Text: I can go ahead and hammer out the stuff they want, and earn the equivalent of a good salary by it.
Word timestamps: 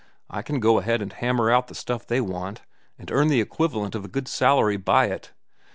I 0.31 0.41
can 0.41 0.59
go 0.59 0.79
ahead 0.79 1.03
and 1.03 1.13
hammer 1.13 1.51
out 1.51 1.67
the 1.67 1.75
stuff 1.75 2.07
they 2.07 2.21
want, 2.21 2.63
and 2.97 3.11
earn 3.11 3.27
the 3.27 3.39
equivalent 3.39 3.93
of 3.93 4.03
a 4.03 4.07
good 4.09 4.27
salary 4.27 4.75
by 4.77 5.05
it. 5.05 5.31